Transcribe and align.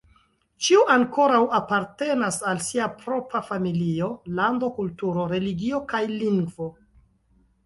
Ĉiu 0.67 0.79
ankoraŭ 0.93 1.41
apartenas 1.57 2.39
al 2.53 2.61
sia 2.69 2.87
propra 3.03 3.43
familio, 3.51 4.09
lando, 4.41 4.71
kulturo, 4.79 5.27
religio, 5.35 5.83
kaj 5.95 6.03
lingvo. 6.17 6.73